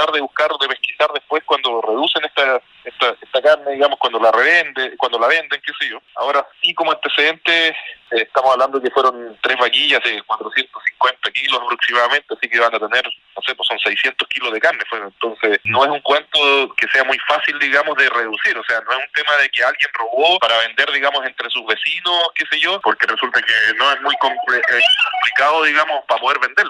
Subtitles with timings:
[0.00, 4.32] tratar de buscar, de pesquisar después cuando reducen esta, esta, esta carne, digamos, cuando la
[4.32, 6.00] revende, cuando la venden, qué sé yo.
[6.16, 7.74] Ahora sí, como antecedente, eh,
[8.10, 13.04] estamos hablando que fueron tres vaquillas de 450 kilos aproximadamente, así que van a tener,
[13.04, 14.82] no sé, pues son 600 kilos de carne.
[14.88, 18.56] Pues, entonces, no es un cuento que sea muy fácil, digamos, de reducir.
[18.56, 21.64] O sea, no es un tema de que alguien robó para vender, digamos, entre sus
[21.66, 26.38] vecinos, qué sé yo, porque resulta que no es muy eh, complicado, digamos, para poder
[26.40, 26.60] venderlo.